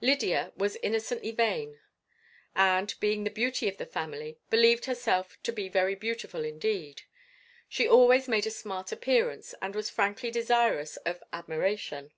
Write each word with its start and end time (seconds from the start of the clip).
Lydia 0.00 0.52
was 0.56 0.76
innocently 0.80 1.32
vain, 1.32 1.80
and, 2.54 2.94
being 3.00 3.24
the 3.24 3.30
beauty 3.30 3.66
of 3.68 3.78
the 3.78 3.84
family, 3.84 4.38
believed 4.48 4.84
herself 4.84 5.36
to 5.42 5.52
be 5.52 5.68
very 5.68 5.96
beautiful 5.96 6.44
indeed. 6.44 7.02
She 7.68 7.88
always 7.88 8.28
made 8.28 8.46
a 8.46 8.50
smart 8.52 8.92
appearance, 8.92 9.56
and 9.60 9.74
was 9.74 9.90
frankly 9.90 10.30
desirous 10.30 10.98
of 10.98 11.20
admiration. 11.32 12.12